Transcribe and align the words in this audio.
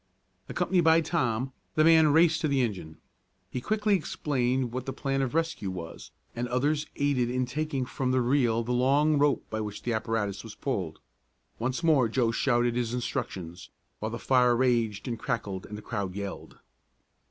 Accompanied 0.49 0.81
by 0.83 1.01
Tom, 1.01 1.53
the 1.75 1.83
man 1.83 2.07
raced 2.07 2.41
to 2.41 2.47
the 2.47 2.61
engine. 2.63 2.97
He 3.51 3.61
quickly 3.61 3.93
explained 3.95 4.71
what 4.71 4.87
the 4.87 4.93
plan 4.93 5.21
of 5.21 5.35
rescue 5.35 5.69
was, 5.69 6.09
and 6.35 6.47
others 6.47 6.87
aided 6.95 7.29
in 7.29 7.45
taking 7.45 7.85
from 7.85 8.09
the 8.11 8.19
reel 8.21 8.63
the 8.63 8.71
long 8.71 9.19
rope 9.19 9.45
by 9.51 9.61
which 9.61 9.83
the 9.83 9.93
apparatus 9.93 10.43
was 10.43 10.55
pulled. 10.55 11.01
Once 11.59 11.83
more 11.83 12.07
Joe 12.09 12.31
shouted 12.31 12.75
his 12.75 12.95
instructions, 12.95 13.69
while 13.99 14.09
the 14.09 14.17
fire 14.17 14.55
raged 14.55 15.07
and 15.07 15.19
crackled 15.19 15.67
and 15.67 15.77
the 15.77 15.83
crowd 15.83 16.15
yelled. 16.15 16.57